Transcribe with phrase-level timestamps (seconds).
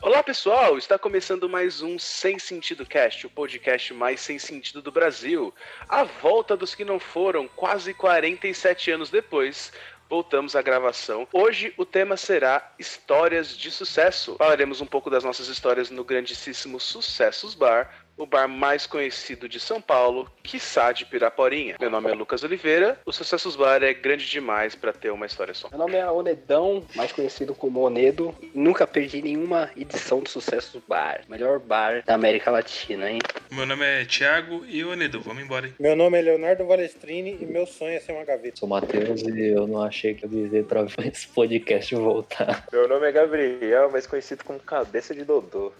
[0.00, 4.90] Olá pessoal, está começando mais um Sem Sentido Cast, o podcast mais sem sentido do
[4.90, 5.54] Brasil.
[5.88, 9.72] A volta dos que não foram, quase 47 anos depois,
[10.08, 11.26] voltamos à gravação.
[11.32, 14.36] Hoje o tema será Histórias de Sucesso.
[14.36, 19.58] Falaremos um pouco das nossas histórias no grandíssimo Sucessos Bar, o bar mais conhecido de
[19.58, 21.76] São Paulo, quiçá de Piraporinha.
[21.80, 25.54] Meu nome é Lucas Oliveira, o Sucessos Bar é grande demais para ter uma história
[25.54, 25.68] só.
[25.70, 28.34] Meu nome é Onedão, mais conhecido como Onedo.
[28.54, 33.18] Nunca perdi nenhuma edição do Sucessos Bar, melhor bar da América Latina, hein?
[33.50, 35.66] Meu nome é Thiago e Onedo, vamos embora.
[35.66, 35.74] Hein?
[35.78, 38.56] Meu nome é Leonardo Valestrini e meu sonho é ser uma gaveta.
[38.56, 42.66] Sou Matheus e eu não achei que eu ia viver pra ver esse podcast voltar.
[42.72, 45.72] Meu nome é Gabriel, mais conhecido como Cabeça de Dodô.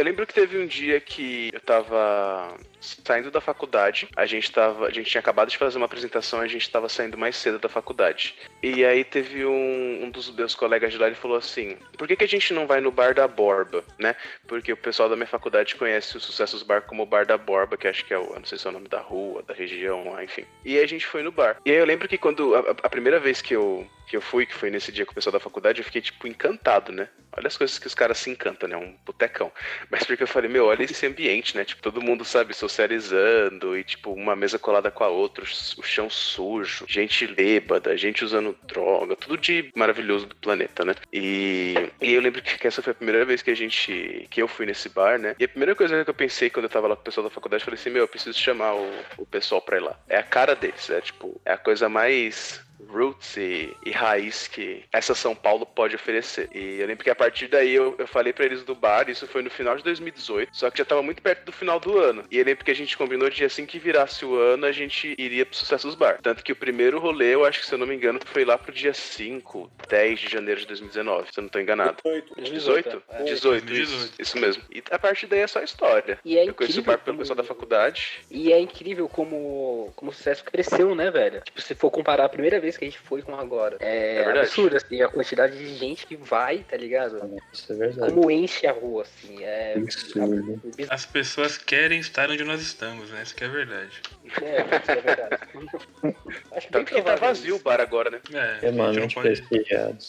[0.00, 4.86] Eu lembro que teve um dia que eu tava saindo da faculdade, a gente tava,
[4.86, 7.68] a gente tinha acabado de fazer uma apresentação, a gente estava saindo mais cedo da
[7.68, 8.34] faculdade.
[8.62, 12.16] E aí teve um, um dos meus colegas de lá, ele falou assim: "Por que,
[12.16, 14.16] que a gente não vai no bar da Borba, né?
[14.48, 17.86] Porque o pessoal da minha faculdade conhece o Sucessos Bar como Bar da Borba, que
[17.86, 20.46] acho que é o, não sei se é o nome da rua, da região, enfim.
[20.64, 21.58] E aí a gente foi no bar.
[21.66, 24.44] E aí eu lembro que quando a, a primeira vez que eu que eu fui,
[24.44, 27.08] que foi nesse dia com o pessoal da faculdade, eu fiquei, tipo, encantado, né?
[27.40, 28.76] Olha as coisas que os caras se encantam, né?
[28.76, 29.50] Um botecão.
[29.90, 31.64] Mas porque eu falei, meu, olha esse ambiente, né?
[31.64, 36.10] Tipo, todo mundo, sabe, socializando e, tipo, uma mesa colada com a outra, o chão
[36.10, 40.94] sujo, gente bêbada, gente usando droga, tudo de maravilhoso do planeta, né?
[41.10, 44.46] E, e eu lembro que essa foi a primeira vez que a gente, que eu
[44.46, 45.34] fui nesse bar, né?
[45.38, 47.34] E a primeira coisa que eu pensei quando eu tava lá com o pessoal da
[47.34, 49.98] faculdade, eu falei assim, meu, eu preciso chamar o, o pessoal pra ir lá.
[50.06, 52.60] É a cara deles, é tipo, é a coisa mais
[52.92, 56.48] roots e, e, raiz que essa São Paulo pode oferecer.
[56.54, 59.26] E eu lembro que a partir daí eu, eu falei para eles do bar, isso
[59.26, 62.24] foi no final de 2018, só que já tava muito perto do final do ano.
[62.30, 65.14] E eu lembro que a gente combinou de assim que virasse o ano, a gente
[65.18, 66.18] iria pro Sucessos Bar.
[66.22, 68.58] Tanto que o primeiro rolê, eu acho que se eu não me engano, foi lá
[68.58, 71.96] pro dia 5, 10 de janeiro de 2019, se eu não tô enganado.
[72.02, 72.42] 18.
[72.42, 73.02] 18?
[73.24, 74.62] 18, 18 isso, isso mesmo.
[74.70, 76.18] E a partir daí é só história.
[76.24, 78.20] E é eu conheci o bar pelo pessoal da faculdade.
[78.30, 81.40] E é incrível como, como o sucesso cresceu, né, velho?
[81.42, 83.76] Tipo, se for comparar a primeira vez que a gente foi com agora.
[83.80, 87.38] É, é absurdo, assim, a quantidade de gente que vai, tá ligado?
[87.52, 88.12] Isso é verdade.
[88.12, 89.44] Como enche a rua, assim.
[89.44, 90.60] É absurdo.
[90.88, 93.22] As pessoas querem estar onde nós estamos, né?
[93.22, 94.00] Isso que é verdade.
[94.42, 95.36] É, isso é verdade.
[96.52, 98.20] Acho que Tanto que tá vazio o bar agora, né?
[98.32, 99.42] É, é mano, pode...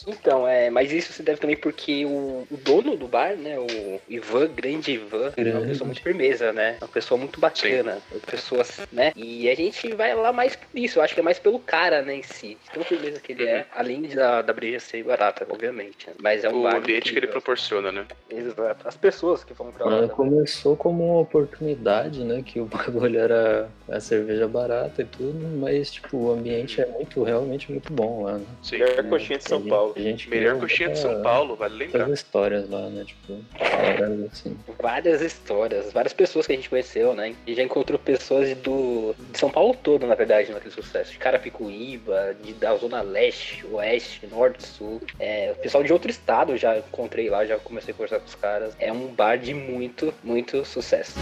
[0.06, 3.58] Então, é, mas isso se deve também porque o, o dono do bar, né?
[3.58, 5.50] O Ivan, grande Ivan, grande.
[5.50, 6.76] é uma pessoa muito firmeza, né?
[6.80, 7.98] Uma pessoa muito bacana.
[8.10, 8.18] Sim.
[8.20, 9.12] Pessoas, né?
[9.16, 10.98] E a gente vai lá mais por isso.
[10.98, 12.56] Eu acho que é mais pelo cara, né, em si.
[12.72, 13.64] Tão firmeza que ele é, uhum.
[13.74, 16.08] além da, da breja ser barata, obviamente.
[16.08, 16.14] Né?
[16.20, 18.06] Mas é um o ambiente que ele proporciona, né?
[18.30, 18.86] Exato.
[18.86, 20.08] As pessoas que vão pra lá.
[20.08, 22.42] Começou como uma oportunidade, né?
[22.44, 27.22] Que o bagulho era a cerveja barata e tudo, mas tipo, o ambiente é muito,
[27.22, 28.44] realmente muito bom lá, né?
[28.62, 28.78] Sim.
[28.78, 29.94] Melhor coxinha de São gente, Paulo.
[29.96, 32.00] A gente Melhor coxinha de São Paulo, vale lembrar.
[32.00, 33.04] Várias histórias lá, né?
[33.04, 34.58] Tipo, várias assim.
[34.80, 37.34] Várias histórias, várias pessoas que a gente conheceu, né?
[37.46, 41.12] E já encontrou pessoas do, de São Paulo todo, na verdade, naquele sucesso.
[41.12, 45.00] De Carapicuíba, de, da Zona Leste, Oeste, Norte, Sul.
[45.18, 48.34] É, o pessoal de outro estado já encontrei lá, já comecei a conversar com os
[48.34, 48.76] caras.
[48.78, 51.14] É um bar de muito, muito sucesso.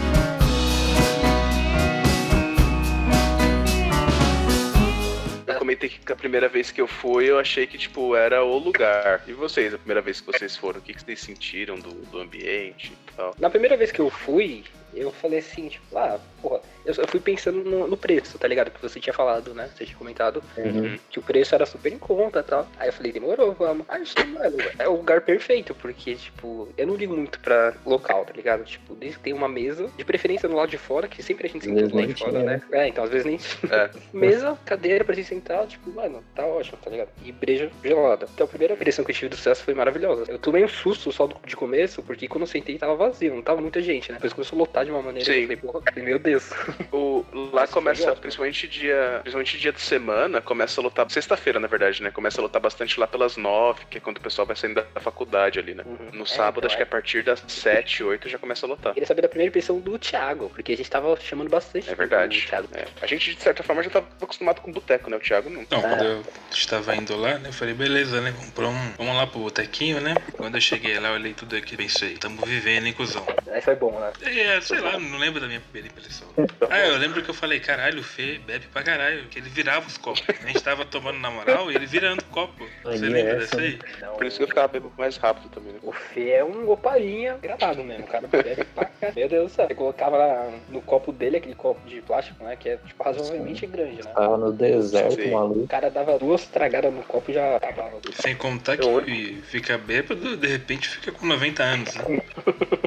[5.71, 9.23] Comentei que a primeira vez que eu fui, eu achei que, tipo, era o lugar.
[9.27, 12.19] E vocês, a primeira vez que vocês foram, o que, que vocês sentiram do, do
[12.19, 13.33] ambiente e tal?
[13.39, 17.19] Na primeira vez que eu fui, eu falei assim, tipo, ah, porra, eu, eu fui
[17.19, 18.71] pensando no, no, preço, tá ligado?
[18.71, 19.69] Que você tinha falado, né?
[19.75, 20.97] Você tinha comentado uhum.
[21.09, 22.67] que o preço era super em conta e tal.
[22.79, 23.85] Aí eu falei, demorou, vamos.
[23.89, 28.25] Aí eu mano, é o lugar perfeito, porque, tipo, eu não ligo muito pra local,
[28.25, 28.63] tá ligado?
[28.63, 31.49] Tipo, desde que tem uma mesa, de preferência no lado de fora, que sempre a
[31.49, 32.61] gente senta do lado de fora, né?
[32.71, 33.39] É, então às vezes nem.
[33.69, 33.89] É.
[34.13, 37.09] mesa, cadeira pra gente sentar, tipo, mano, tá ótimo, tá ligado?
[37.23, 38.27] E breja gelada.
[38.33, 40.25] Então a primeira impressão que eu tive do sucesso foi maravilhosa.
[40.27, 43.41] Eu tomei um susto só do, de começo, porque quando eu sentei tava vazio, não
[43.41, 44.17] tava muita gente, né?
[44.17, 45.39] Depois começou a lotar de uma maneira Sim.
[45.39, 46.49] eu falei, porra, meu Deus.
[46.91, 52.03] O, lá começa, principalmente dia, principalmente dia de semana, começa a lotar, sexta-feira, na verdade,
[52.03, 52.11] né?
[52.11, 54.99] Começa a lotar bastante lá pelas nove, que é quando o pessoal vai saindo da
[54.99, 55.83] faculdade ali, né?
[55.85, 56.09] Uhum.
[56.11, 56.77] No sábado, então, acho é.
[56.77, 58.93] que a partir das sete, oito já começa a lotar.
[58.93, 61.89] Queria saber da primeira impressão do Thiago, porque a gente tava chamando bastante.
[61.89, 62.47] É verdade.
[62.73, 62.85] É.
[63.01, 65.17] A gente, de certa forma, já tava acostumado com boteco, né?
[65.17, 65.61] O Thiago não.
[65.61, 67.49] Então, quando eu estava indo lá, né?
[67.49, 68.33] Eu falei, beleza, né?
[68.37, 68.91] Comprou um.
[68.97, 70.15] Vamos lá pro botequinho, né?
[70.35, 73.25] Quando eu cheguei lá, eu olhei tudo aqui e pensei, tamo vivendo, hein, cuzão?
[73.51, 74.11] Aí foi bom, né?
[74.21, 76.27] É, sei lá, não lembro da minha primeira impressão.
[76.61, 76.67] só.
[76.69, 79.87] Ah, eu lembro que eu falei, caralho, o Fê bebe pra caralho, que ele virava
[79.87, 80.23] os copos.
[80.27, 82.67] A gente tava tomando na moral e ele virando o copo.
[82.83, 83.79] Você Aí lembra é dessa aí?
[84.01, 85.79] Não, Por isso que eu ficava bebendo mais rápido também, né?
[85.81, 88.03] O Fê é um oparinha gravado mesmo.
[88.03, 89.15] O cara bebe pra caralho.
[89.15, 89.67] Meu Deus do céu.
[89.67, 92.55] Você colocava lá no copo dele, aquele copo de plástico, né?
[92.55, 94.11] Que é tipo, razoavelmente grande, né?
[94.13, 95.31] Tava no deserto, Sim.
[95.31, 95.61] maluco.
[95.61, 97.99] O cara dava duas tragadas no copo e já acabava.
[98.13, 101.95] Sem contar que fica bêbado, de repente fica com 90 anos.
[101.95, 102.21] Né?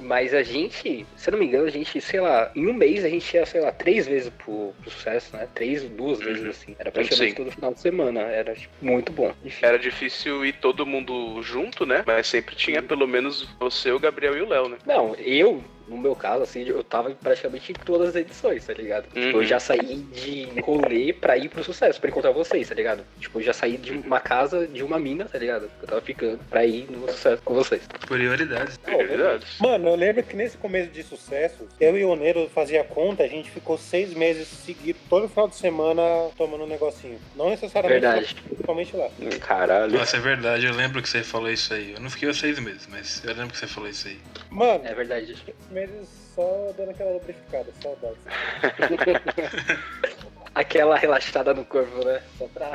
[0.00, 3.04] Mas a gente, se eu não me engano, a gente, sei lá, em um mês
[3.04, 5.48] a gente ia, sei lá, três vezes pro, pro sucesso, né?
[5.54, 6.76] Três, duas vezes assim.
[6.78, 7.36] Era praticamente Sim.
[7.36, 8.20] todo final de semana.
[8.20, 9.32] Era tipo, muito bom.
[9.44, 9.64] Enfim.
[9.64, 12.02] Era difícil ir todo mundo junto, né?
[12.06, 14.78] Mas sempre tinha pelo menos você, o Gabriel e o Léo, né?
[14.86, 19.04] Não, eu, no meu caso, assim, eu tava praticamente em todas as edições, tá ligado?
[19.04, 19.30] Tipo, Uhum.
[19.42, 23.04] eu já saí de rolê pra ir pro sucesso, pra encontrar vocês, tá ligado?
[23.20, 25.70] Tipo, eu já saí de uma casa de uma mina, tá ligado?
[25.80, 27.82] Eu tava ficando pra ir no sucesso com vocês.
[28.06, 28.78] Prioridades.
[28.86, 29.46] Não, Verdade.
[29.60, 33.28] Mano, eu lembro que nesse começo de sucesso, eu e o Oneiro fazia conta, a
[33.28, 36.02] gente ficou seis meses seguidos, todo final de semana,
[36.36, 37.18] tomando um negocinho.
[37.34, 38.34] Não necessariamente, Verdade.
[38.48, 39.08] principalmente lá.
[39.40, 39.92] Caralho.
[39.98, 41.92] Nossa, é verdade, eu lembro que você falou isso aí.
[41.94, 44.18] Eu não fiquei há seis meses, mas eu lembro que você falou isso aí.
[44.50, 45.36] Mano, É verdade.
[45.78, 48.18] Meses só dando aquela lubrificada, saudades.
[50.54, 52.20] Aquela relaxada no corpo, né?
[52.36, 52.70] Só pra.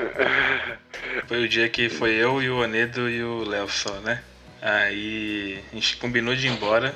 [1.28, 4.24] Foi o dia que foi eu e o Onedo e o Léo só, né?
[4.62, 6.96] Aí a gente combinou de ir embora.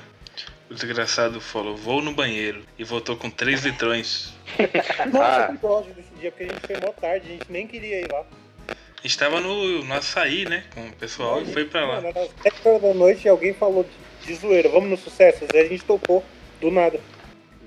[0.70, 2.64] O desgraçado falou, vou no banheiro.
[2.80, 4.34] E voltou com três litrões.
[5.12, 8.00] Nossa, eu gosto desse dia, porque a gente foi mó tarde, a gente nem queria
[8.00, 8.24] ir lá.
[8.70, 10.64] A gente tava no, no açaí, né?
[10.74, 11.98] Com o pessoal e foi pra lá.
[11.98, 13.90] Às 7 horas da noite e alguém falou de,
[14.28, 15.46] de zoeira, vamos no sucesso.
[15.54, 16.24] Aí a gente topou
[16.60, 17.00] do nada.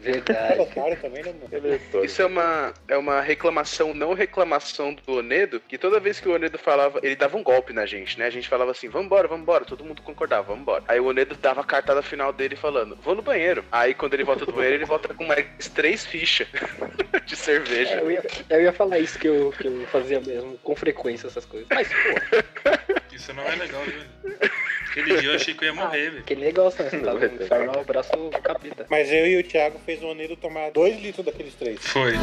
[0.01, 0.67] Verdade.
[1.01, 1.81] Também, né?
[2.03, 6.33] Isso é uma, é uma reclamação, não reclamação do Onedo, que toda vez que o
[6.33, 8.25] Onedo falava, ele dava um golpe na gente, né?
[8.25, 10.83] A gente falava assim, vambora, vambora, todo mundo concordava, vambora.
[10.89, 13.63] Aí o Onedo dava a cartada final dele falando, vou no banheiro.
[13.71, 16.49] Aí quando ele volta do banheiro, ele volta com mais três fichas
[17.27, 17.97] de cerveja.
[17.97, 21.27] É, eu, ia, eu ia falar isso que eu, que eu fazia mesmo, com frequência,
[21.27, 21.69] essas coisas.
[21.71, 24.51] Mas, pô, Isso não é legal, velho.
[24.91, 26.19] Aquele dia eu achei que eu ia morrer, velho.
[26.21, 26.91] aquele negócio, né?
[26.91, 28.11] Você tá no inferno, o braço
[28.43, 28.87] capeta.
[28.89, 31.79] Mas eu e o Thiago fez o Oneiro tomar 2 litros daqueles três.
[31.81, 32.15] Foi.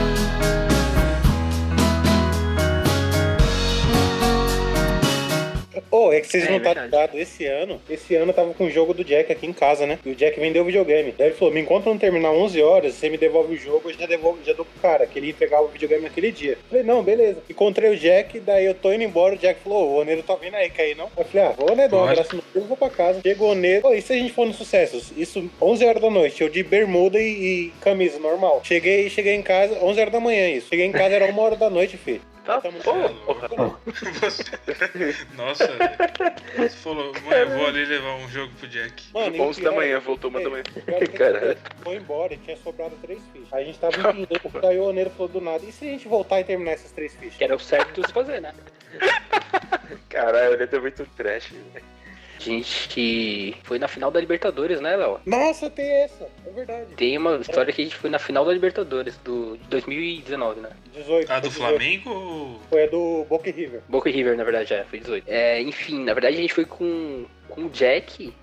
[5.91, 6.85] Ô, é que vocês É, não tá verdade.
[6.87, 9.85] ligado, esse ano, esse ano eu tava com o jogo do Jack aqui em casa,
[9.85, 9.99] né?
[10.05, 11.13] E o Jack vendeu o videogame.
[11.17, 13.93] Daí ele falou, me encontra no terminal 11 horas, você me devolve o jogo, eu
[13.97, 16.51] já devolvo, já dou pro cara, que ele ia pegar o videogame naquele dia.
[16.53, 17.37] Eu falei, não, beleza.
[17.49, 20.35] Encontrei o Jack, daí eu tô indo embora, o Jack falou, ô, o Oneiro tá
[20.35, 21.09] vindo aí, quer ir não?
[21.17, 22.11] Eu falei, ah, vou, né, Pode.
[22.11, 23.21] abraço no filho, vou pra casa.
[23.21, 25.13] Chegou o Oneiro, pô, e se a gente for no sucesso?
[25.15, 27.27] Isso, 11 horas da noite, eu de bermuda e,
[27.67, 28.61] e camisa normal.
[28.63, 30.67] Cheguei, cheguei em casa, 11 horas da manhã isso.
[30.69, 32.21] Cheguei em casa, era 1 hora da noite, filho.
[32.47, 33.79] Tá, Tamo- porra.
[34.21, 34.43] Você...
[35.35, 35.67] Nossa.
[36.55, 39.03] Você falou, mãe, eu vou ali levar um jogo pro Jack.
[39.13, 40.63] Mano, e o 11 da manhã, voltou uma da manhã.
[40.77, 41.57] O Caralho.
[41.83, 43.51] Foi embora e tinha sobrado três fichas.
[43.51, 45.65] A gente tava empinando, daí o Oneiro falou do nada.
[45.65, 47.35] E se a gente voltar e terminar essas três fichas?
[47.37, 48.53] Que era o certo de se fazer, né?
[50.07, 51.49] Caralho, ele é muito trash.
[51.73, 51.96] velho.
[52.39, 55.19] A gente foi na final da Libertadores, né, Léo?
[55.25, 56.29] Nossa, tem essa.
[56.45, 56.93] É verdade.
[56.95, 60.69] Tem uma história que a gente foi na final da Libertadores do de 2019, né?
[60.93, 61.31] 18.
[61.31, 62.03] A do foi 18.
[62.03, 62.61] Flamengo.
[62.69, 63.81] Foi a do Boca River.
[63.89, 65.23] Boca River, na verdade, é, foi 18.
[65.27, 68.33] É, enfim, na verdade a gente foi com, com o Jack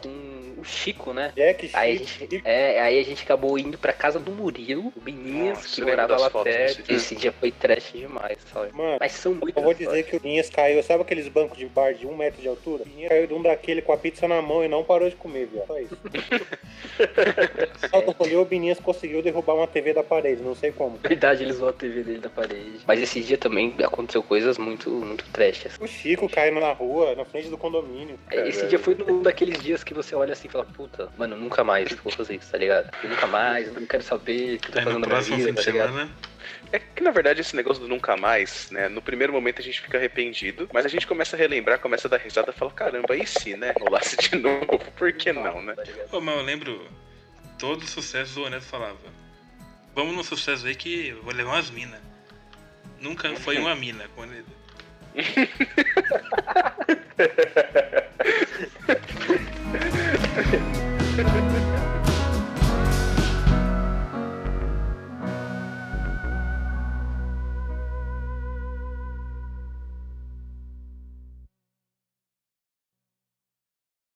[0.00, 1.32] com o Chico, né?
[1.36, 4.92] Jack, Aí a, Chico, gente, é, aí a gente acabou indo pra casa do Murilo,
[4.96, 6.92] o Beninhas, Nossa, que morava lá fotos perto.
[6.92, 8.72] Esse dia foi trash demais, sabe?
[8.72, 10.82] Mano, Mas são muito eu vou dizer que o Binhas caiu.
[10.82, 12.82] Sabe aqueles bancos de bar de um metro de altura?
[12.82, 15.16] O Binhas caiu de um daquele com a pizza na mão e não parou de
[15.16, 15.62] comer, viu?
[15.66, 15.96] Só isso.
[17.90, 20.98] Só que olhou, o Binhas conseguiu derrubar uma TV da parede, não sei como.
[20.98, 22.80] verdade, eles vão a TV dele da parede.
[22.86, 25.66] Mas esse dia também aconteceu coisas muito, muito trash.
[25.66, 25.82] assim.
[25.82, 28.18] O Chico caindo na rua, na frente do condomínio.
[28.30, 31.64] Esse dia foi um daqueles dias que você olha assim e fala, puta, mano, nunca
[31.64, 32.90] mais vou fazer isso, tá ligado?
[33.02, 35.20] Eu nunca mais, eu não quero saber o que eu tô É, no fazendo na
[35.20, 35.88] minha vida, tá ligado?
[35.92, 36.10] semana.
[36.70, 38.88] É que na verdade esse negócio do nunca mais, né?
[38.88, 42.10] No primeiro momento a gente fica arrependido, mas a gente começa a relembrar, começa a
[42.10, 43.72] dar risada e fala, caramba, e se, né?
[43.80, 45.74] Rolasse de novo, por que não, né?
[45.74, 45.82] Tá?
[46.10, 46.86] Pô, mas eu lembro,
[47.58, 48.98] todo sucesso o Oneto falava.
[49.94, 52.00] Vamos no sucesso aí que eu vou levar umas minas.
[53.00, 54.24] Nunca foi uma mina com o
[60.36, 60.62] 《確かに》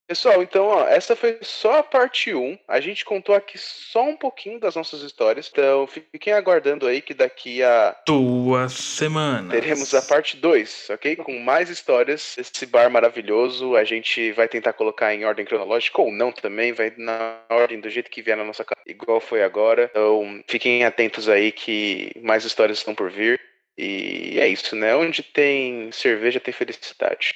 [0.09, 2.59] Pessoal, então, ó, essa foi só a parte 1.
[2.67, 5.51] A gente contou aqui só um pouquinho das nossas histórias.
[5.53, 11.17] Então, fiquem aguardando aí que daqui a duas semanas teremos a parte 2, ok?
[11.17, 13.77] Com mais histórias desse bar maravilhoso.
[13.77, 17.91] A gente vai tentar colocar em ordem cronológica ou não também, vai na ordem do
[17.91, 19.91] jeito que vier na nossa casa, igual foi agora.
[19.91, 23.39] Então, fiquem atentos aí que mais histórias estão por vir.
[23.77, 24.97] E é isso, né?
[24.97, 27.35] Onde tem cerveja tem felicidade.